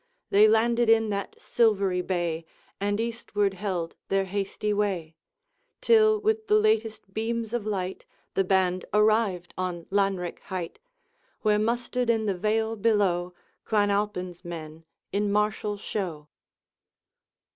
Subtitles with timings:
[0.31, 2.43] They landed in that silvery bay,
[2.79, 5.15] And eastward held their hasty way
[5.79, 8.03] Till, with the latest beams of light,
[8.33, 10.79] The band arrived on Lanrick height'
[11.43, 16.29] Where mustered in the vale below Clan Alpine's men in martial show.